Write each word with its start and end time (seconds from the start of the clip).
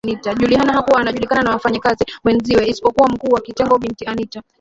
Juliana 0.37 0.73
hakuwa 0.73 1.01
anajulikana 1.01 1.41
na 1.41 1.51
wafanya 1.51 1.79
kazi 1.79 2.05
wenzie 2.23 2.67
isipokuwa 2.67 3.09
mkuu 3.09 3.31
wa 3.33 3.41
kitengo 3.41 3.77
Bi 3.77 3.95
Anita 4.05 4.43